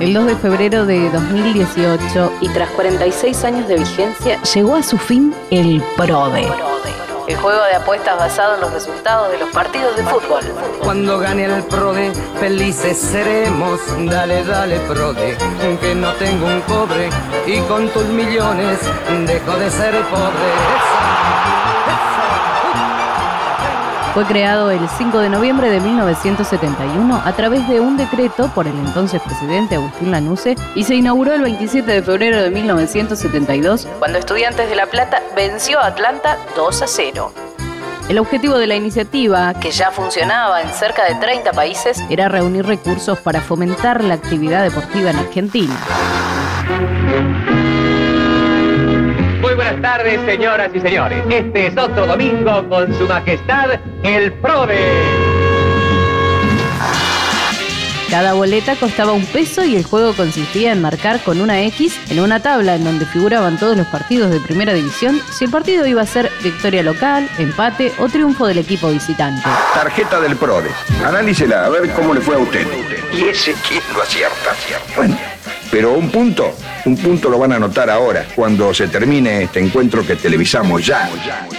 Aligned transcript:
El 0.00 0.12
2 0.12 0.26
de 0.26 0.36
febrero 0.36 0.86
de 0.86 1.08
2018 1.10 2.32
y 2.40 2.48
tras 2.48 2.68
46 2.70 3.44
años 3.44 3.68
de 3.68 3.76
vigencia 3.76 4.42
llegó 4.42 4.74
a 4.74 4.82
su 4.82 4.98
fin 4.98 5.32
el 5.50 5.82
PRODE. 5.96 6.48
El 7.28 7.36
juego 7.36 7.62
de 7.64 7.76
apuestas 7.76 8.18
basado 8.18 8.56
en 8.56 8.60
los 8.60 8.72
resultados 8.72 9.30
de 9.30 9.38
los 9.38 9.50
partidos 9.50 9.96
de 9.96 10.02
fútbol. 10.02 10.42
Cuando 10.82 11.18
gane 11.18 11.44
el 11.44 11.62
PRODE, 11.62 12.12
felices 12.40 12.98
seremos. 12.98 13.80
Dale, 14.10 14.44
dale, 14.44 14.78
PRODE, 14.80 15.38
que 15.80 15.94
no 15.94 16.12
tengo 16.14 16.46
un 16.46 16.60
cobre 16.62 17.08
y 17.46 17.60
con 17.60 17.88
tus 17.88 18.04
millones 18.06 18.80
dejo 19.26 19.56
de 19.56 19.70
ser 19.70 19.94
pobre. 20.06 21.63
Fue 24.14 24.24
creado 24.26 24.70
el 24.70 24.88
5 24.88 25.18
de 25.18 25.28
noviembre 25.28 25.68
de 25.70 25.80
1971 25.80 27.22
a 27.24 27.32
través 27.32 27.66
de 27.68 27.80
un 27.80 27.96
decreto 27.96 28.48
por 28.54 28.68
el 28.68 28.78
entonces 28.78 29.20
presidente 29.20 29.74
Agustín 29.74 30.12
Lanusse 30.12 30.54
y 30.76 30.84
se 30.84 30.94
inauguró 30.94 31.34
el 31.34 31.42
27 31.42 31.90
de 31.90 32.00
febrero 32.00 32.40
de 32.40 32.50
1972 32.50 33.88
cuando 33.98 34.18
Estudiantes 34.18 34.68
de 34.68 34.76
La 34.76 34.86
Plata 34.86 35.20
venció 35.34 35.80
a 35.80 35.88
Atlanta 35.88 36.38
2 36.54 36.82
a 36.82 36.86
0. 36.86 37.32
El 38.08 38.18
objetivo 38.20 38.56
de 38.56 38.68
la 38.68 38.76
iniciativa, 38.76 39.52
que 39.54 39.72
ya 39.72 39.90
funcionaba 39.90 40.62
en 40.62 40.68
cerca 40.68 41.04
de 41.06 41.16
30 41.16 41.52
países, 41.52 42.00
era 42.08 42.28
reunir 42.28 42.64
recursos 42.64 43.18
para 43.18 43.40
fomentar 43.40 44.04
la 44.04 44.14
actividad 44.14 44.62
deportiva 44.62 45.10
en 45.10 45.16
Argentina. 45.16 45.74
Buenas 49.74 49.96
tardes, 49.96 50.20
señoras 50.24 50.70
y 50.72 50.80
señores. 50.80 51.24
Este 51.28 51.66
es 51.66 51.76
otro 51.76 52.06
domingo 52.06 52.68
con 52.68 52.96
su 52.96 53.08
majestad, 53.08 53.80
el 54.04 54.32
PRODE. 54.34 54.78
Cada 58.08 58.34
boleta 58.34 58.76
costaba 58.76 59.10
un 59.10 59.26
peso 59.26 59.64
y 59.64 59.74
el 59.74 59.82
juego 59.82 60.14
consistía 60.14 60.70
en 60.70 60.80
marcar 60.80 61.20
con 61.24 61.40
una 61.40 61.60
X 61.62 61.98
en 62.08 62.20
una 62.20 62.40
tabla 62.40 62.76
en 62.76 62.84
donde 62.84 63.04
figuraban 63.04 63.58
todos 63.58 63.76
los 63.76 63.88
partidos 63.88 64.30
de 64.30 64.38
primera 64.38 64.72
división 64.72 65.20
si 65.32 65.46
el 65.46 65.50
partido 65.50 65.84
iba 65.86 66.02
a 66.02 66.06
ser 66.06 66.30
victoria 66.44 66.84
local, 66.84 67.28
empate 67.38 67.92
o 67.98 68.08
triunfo 68.08 68.46
del 68.46 68.58
equipo 68.58 68.90
visitante. 68.90 69.42
Tarjeta 69.74 70.20
del 70.20 70.36
PRODE. 70.36 70.70
Analícela 71.04 71.64
a 71.64 71.68
ver 71.68 71.90
cómo 71.94 72.14
le 72.14 72.20
fue 72.20 72.36
a 72.36 72.38
usted. 72.38 72.64
Y 73.12 73.24
ese 73.24 73.56
quién 73.66 73.82
lo 73.92 74.02
acierta, 74.02 74.54
Bueno, 74.94 75.18
pero 75.74 75.92
un 75.94 76.08
punto, 76.08 76.54
un 76.84 76.96
punto 76.96 77.28
lo 77.28 77.36
van 77.36 77.50
a 77.50 77.58
notar 77.58 77.90
ahora, 77.90 78.24
cuando 78.36 78.72
se 78.72 78.86
termine 78.86 79.42
este 79.42 79.58
encuentro 79.58 80.06
que 80.06 80.14
televisamos 80.14 80.86
ya. 80.86 81.10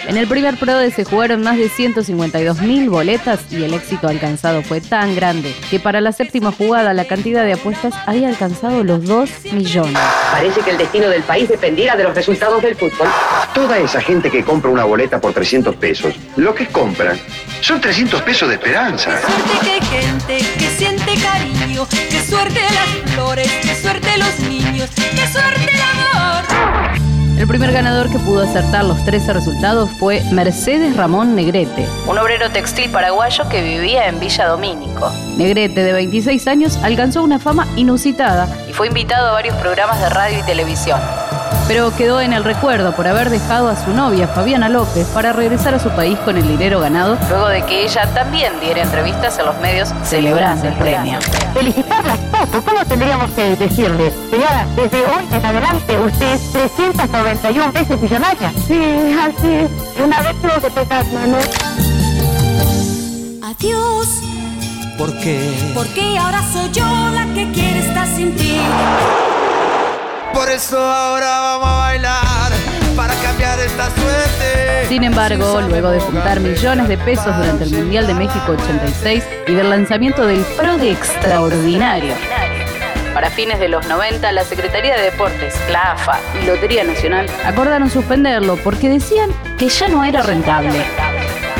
En 0.07 0.15
el 0.15 0.25
primer 0.25 0.55
PRODE 0.55 0.89
se 0.91 1.03
jugaron 1.03 1.41
más 1.41 1.57
de 1.57 1.67
152 1.67 2.61
mil 2.61 2.89
boletas 2.89 3.41
y 3.51 3.65
el 3.65 3.73
éxito 3.73 4.07
alcanzado 4.07 4.63
fue 4.63 4.79
tan 4.79 5.15
grande 5.15 5.53
que 5.69 5.81
para 5.81 5.99
la 5.99 6.13
séptima 6.13 6.53
jugada 6.53 6.93
la 6.93 7.03
cantidad 7.03 7.43
de 7.43 7.51
apuestas 7.51 7.93
había 8.05 8.29
alcanzado 8.29 8.85
los 8.85 9.03
2 9.03 9.29
millones. 9.51 9.99
Parece 10.31 10.61
que 10.61 10.69
el 10.69 10.77
destino 10.77 11.09
del 11.09 11.23
país 11.23 11.49
dependiera 11.49 11.97
de 11.97 12.05
los 12.05 12.15
resultados 12.15 12.61
del 12.61 12.75
fútbol. 12.75 13.09
Toda 13.53 13.79
esa 13.79 13.99
gente 13.99 14.31
que 14.31 14.45
compra 14.45 14.71
una 14.71 14.85
boleta 14.85 15.19
por 15.19 15.33
300 15.33 15.75
pesos, 15.75 16.15
lo 16.37 16.55
que 16.55 16.67
compran 16.67 17.19
son 17.61 17.81
300 17.81 18.21
pesos 18.21 18.49
de 18.49 18.55
esperanza. 18.55 19.19
Suerte 19.21 19.59
que 19.63 19.71
hay 19.71 19.81
gente 19.81 20.37
que 20.57 20.69
siente 20.77 21.15
cariño, 21.15 21.87
que 21.89 22.21
suerte 22.21 22.59
las 22.61 23.13
flores, 23.13 23.51
que 23.61 23.75
suerte 23.75 24.17
los 24.17 24.39
niños. 24.47 24.89
¡Qué 24.95 25.27
suerte 25.27 25.71
el 25.73 25.81
amor! 25.81 26.45
El 27.37 27.47
primer 27.47 27.73
ganador 27.73 28.09
que 28.09 28.17
pudo 28.19 28.43
acertar 28.43 28.85
los 28.85 29.03
13 29.03 29.33
resultados 29.33 29.89
fue 29.99 30.21
Mercedes 30.31 30.95
Ramón 30.95 31.35
Negrete, 31.35 31.85
un 32.07 32.17
obrero 32.17 32.49
textil 32.49 32.89
paraguayo 32.89 33.49
que 33.49 33.61
vivía 33.61 34.07
en 34.07 34.21
Villa 34.21 34.47
Domínico. 34.47 35.11
Negrete, 35.37 35.83
de 35.83 35.91
26 35.91 36.47
años, 36.47 36.77
alcanzó 36.81 37.23
una 37.23 37.37
fama 37.37 37.67
inusitada 37.75 38.47
y 38.69 38.73
fue 38.73 38.87
invitado 38.87 39.27
a 39.27 39.33
varios 39.33 39.55
programas 39.57 39.99
de 39.99 40.09
radio 40.09 40.39
y 40.39 40.43
televisión 40.43 40.99
pero 41.67 41.95
quedó 41.95 42.21
en 42.21 42.33
el 42.33 42.43
recuerdo 42.43 42.95
por 42.95 43.07
haber 43.07 43.29
dejado 43.29 43.69
a 43.69 43.75
su 43.75 43.91
novia 43.91 44.27
Fabiana 44.27 44.69
López 44.69 45.07
para 45.07 45.33
regresar 45.33 45.73
a 45.73 45.79
su 45.79 45.89
país 45.89 46.17
con 46.19 46.37
el 46.37 46.47
dinero 46.47 46.79
ganado, 46.79 47.17
luego 47.29 47.47
de 47.47 47.63
que 47.63 47.85
ella 47.85 48.07
también 48.13 48.59
diera 48.59 48.81
entrevistas 48.81 49.37
en 49.39 49.45
los 49.45 49.57
medios 49.59 49.93
celebrando 50.03 50.67
el 50.67 50.73
premio. 50.75 51.19
Felicitarlas 51.53 52.17
poco, 52.31 52.61
¿cómo 52.63 52.85
tendríamos 52.85 53.31
que 53.31 53.55
decirle? 53.55 54.11
Señora, 54.29 54.65
desde 54.75 54.97
hoy 54.99 55.25
en 55.31 55.45
adelante 55.45 55.99
usted 55.99 56.33
es 56.33 56.51
391 56.51 57.71
veces 57.71 58.01
millonaria. 58.01 58.51
Sí, 58.67 59.17
así 59.19 59.53
es. 59.53 59.71
Una 60.03 60.21
vez 60.21 60.41
tuvo 60.41 60.61
que 60.61 60.69
tocar, 60.69 61.05
mano. 61.13 61.37
Adiós. 63.43 64.07
¿Por 64.97 65.17
qué? 65.19 65.71
Porque 65.73 66.17
ahora 66.17 66.41
soy 66.53 66.71
yo 66.71 66.85
la 66.85 67.25
que 67.33 67.51
quiere 67.51 67.79
estar 67.79 68.07
sin 68.07 68.35
ti. 68.35 68.57
Por 70.35 70.49
eso 70.51 70.77
ahora 70.77 71.39
vamos 71.39 71.69
a 71.69 71.77
bailar 71.77 72.51
para 72.97 73.15
cambiar 73.15 73.57
esta 73.57 73.85
suerte. 73.85 74.85
Sin 74.89 75.05
embargo, 75.05 75.61
luego 75.61 75.91
de 75.91 76.01
juntar 76.01 76.41
millones 76.41 76.89
de 76.89 76.97
pesos 76.97 77.35
durante 77.37 77.63
el 77.63 77.71
Mundial 77.71 78.05
de 78.05 78.15
México 78.15 78.51
86 78.51 79.23
y 79.47 79.53
del 79.53 79.69
lanzamiento 79.69 80.27
del 80.27 80.41
Pro 80.57 80.77
de 80.77 80.91
Extraordinario, 80.91 82.13
para 83.13 83.29
fines 83.29 83.61
de 83.61 83.69
los 83.69 83.87
90, 83.87 84.29
la 84.33 84.43
Secretaría 84.43 84.97
de 84.97 85.03
Deportes, 85.03 85.55
la 85.71 85.93
AFA 85.93 86.19
y 86.43 86.45
Lotería 86.45 86.83
Nacional 86.83 87.27
acordaron 87.45 87.89
suspenderlo 87.89 88.57
porque 88.57 88.89
decían 88.89 89.29
que 89.57 89.69
ya 89.69 89.87
no 89.87 90.03
era 90.03 90.21
rentable. 90.21 90.83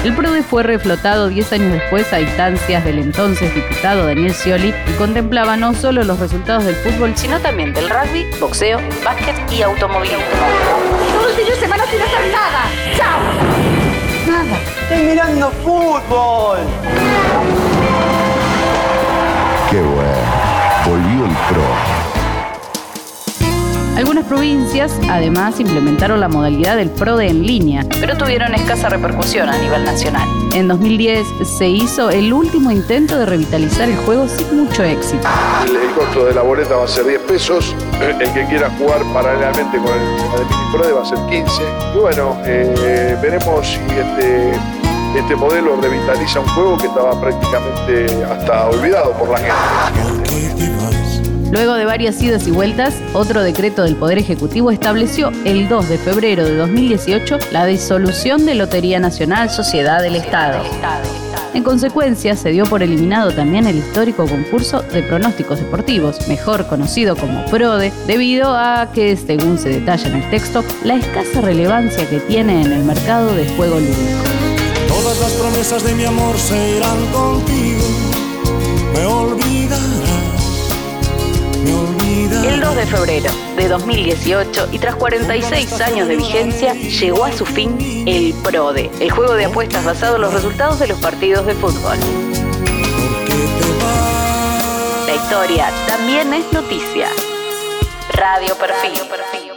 El 0.05 0.13
PRODE 0.13 0.43
fue 0.43 0.61
reflotado 0.61 1.29
10 1.29 1.53
años 1.53 1.73
después 1.73 2.13
a 2.13 2.21
instancias 2.21 2.85
del 2.85 2.99
entonces 2.99 3.55
diputado 3.55 4.05
Daniel 4.05 4.35
Scioli 4.35 4.71
y 4.88 4.91
contemplaba 4.99 5.57
no 5.57 5.73
solo 5.73 6.03
los 6.03 6.19
resultados 6.19 6.63
del 6.63 6.75
fútbol, 6.75 7.13
sino 7.16 7.39
también 7.39 7.73
del 7.73 7.89
rugby, 7.89 8.27
boxeo, 8.39 8.79
básquet 9.03 9.35
y 9.51 9.63
automovilismo. 9.63 10.21
Todos 11.11 11.35
ellos 11.39 11.57
se 11.57 11.67
van 11.67 11.81
a 11.81 11.85
sin 11.88 11.99
hacer 11.99 12.31
nada. 12.31 12.69
¡Chao! 12.95 13.19
Nada. 14.27 14.59
Estoy 14.83 15.07
mirando 15.07 15.49
fútbol. 15.63 16.59
Qué 19.71 19.81
bueno. 19.81 20.85
Volvió 20.85 21.25
el 21.25 21.35
Pro. 21.49 22.14
Algunas 23.95 24.25
provincias 24.25 24.91
además 25.09 25.57
implementaron 25.61 26.19
la 26.19 26.28
modalidad 26.28 26.75
del 26.75 26.89
PRODE 26.89 27.29
en 27.29 27.47
línea, 27.47 27.85
pero 28.01 28.17
tuvieron 28.17 28.53
escasa 28.53 28.89
repercusión 28.89 29.47
a 29.47 29.57
nivel 29.57 29.85
nacional. 29.85 30.28
En 30.53 30.67
2010 30.67 31.25
se 31.44 31.69
hizo 31.69 32.09
el 32.09 32.33
último 32.33 32.72
intento 32.72 33.17
de 33.17 33.25
revitalizar 33.25 33.88
el 33.88 33.95
juego 33.95 34.28
sin 34.28 34.66
mucho 34.66 34.83
éxito. 34.83 35.25
El, 35.66 35.94
costo 35.95 36.25
de 36.25 36.33
la 36.33 36.41
boleta 36.41 36.75
va 36.75 36.83
a 36.83 36.88
ser 36.89 37.06
10 37.06 37.22
pesos, 37.22 37.73
el 38.01 38.17
que 38.33 38.45
quiera 38.47 38.69
jugar 38.78 39.01
paralelamente 39.13 39.78
con 39.78 39.94
el, 39.94 40.45
mini 40.45 40.72
PRODE 40.73 40.91
va 40.91 41.01
a 41.01 41.06
ser 41.06 41.19
15. 41.29 41.63
Y 41.95 41.97
bueno, 41.97 42.38
eh, 42.45 43.17
veremos 43.22 43.66
si 43.66 43.79
este, 43.97 44.51
este 45.17 45.35
modelo 45.38 45.79
revitaliza 45.79 46.41
un 46.41 46.47
juego 46.47 46.77
que 46.77 46.88
estaba 46.88 47.19
prácticamente 47.22 48.25
hasta 48.25 48.67
olvidado 48.67 49.13
por 49.13 49.29
la 49.29 49.38
gente. 49.38 50.94
Luego 51.55 51.75
de 51.75 51.85
varias 51.85 52.21
idas 52.21 52.47
y 52.47 52.51
vueltas, 52.51 52.93
otro 53.13 53.41
decreto 53.41 53.83
del 53.83 53.95
Poder 53.95 54.17
Ejecutivo 54.17 54.71
estableció 54.71 55.31
el 55.45 55.69
2 55.69 55.88
de 55.88 55.97
febrero 55.97 56.43
de 56.43 56.57
2018 56.57 57.38
la 57.53 57.66
disolución 57.66 58.45
de 58.45 58.55
Lotería 58.55 58.99
Nacional 58.99 59.49
Sociedad 59.49 60.01
del 60.01 60.17
Estado. 60.17 60.61
En 61.53 61.63
consecuencia, 61.63 62.35
se 62.35 62.49
dio 62.49 62.65
por 62.65 62.83
eliminado 62.83 63.31
también 63.31 63.67
el 63.67 63.77
histórico 63.77 64.27
concurso 64.27 64.81
de 64.81 65.01
pronósticos 65.03 65.61
deportivos, 65.61 66.27
mejor 66.27 66.67
conocido 66.67 67.15
como 67.15 67.45
PRODE, 67.45 67.94
debido 68.05 68.53
a 68.53 68.91
que, 68.94 69.15
según 69.15 69.57
se 69.57 69.69
detalla 69.69 70.09
en 70.09 70.15
el 70.23 70.29
texto, 70.29 70.61
la 70.83 70.95
escasa 70.95 71.39
relevancia 71.39 72.05
que 72.09 72.19
tiene 72.19 72.63
en 72.63 72.73
el 72.73 72.83
mercado 72.83 73.33
de 73.33 73.47
juego 73.55 73.79
lúdico. 73.79 74.25
Todas 74.89 75.21
las 75.21 75.31
promesas 75.31 75.85
de 75.85 75.95
mi 75.95 76.03
amor 76.03 76.38
se 76.38 76.75
irán 76.75 77.05
contigo, 77.13 77.88
me 78.94 79.05
el 81.65 82.62
2 82.62 82.75
de 82.75 82.85
febrero 82.85 83.31
de 83.57 83.67
2018 83.67 84.69
y 84.71 84.79
tras 84.79 84.95
46 84.95 85.81
años 85.81 86.07
de 86.07 86.15
vigencia 86.15 86.73
llegó 86.73 87.25
a 87.25 87.31
su 87.31 87.45
fin 87.45 87.77
el 88.07 88.33
PRODE, 88.44 88.91
el 89.00 89.12
juego 89.12 89.33
de 89.33 89.45
apuestas 89.45 89.83
basado 89.83 90.15
en 90.15 90.21
los 90.21 90.33
resultados 90.33 90.79
de 90.79 90.88
los 90.88 91.00
partidos 91.00 91.45
de 91.45 91.53
fútbol. 91.56 91.97
La 95.07 95.15
historia 95.15 95.71
también 95.88 96.33
es 96.33 96.51
noticia. 96.51 97.07
Radio 98.13 98.56
Perfil. 98.57 99.55